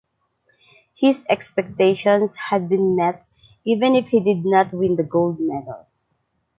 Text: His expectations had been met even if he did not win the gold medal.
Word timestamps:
His 0.95 1.27
expectations 1.29 2.33
had 2.49 2.67
been 2.67 2.95
met 2.95 3.23
even 3.63 3.93
if 3.93 4.07
he 4.07 4.19
did 4.19 4.43
not 4.43 4.73
win 4.73 4.95
the 4.95 5.03
gold 5.03 5.39
medal. 5.39 5.85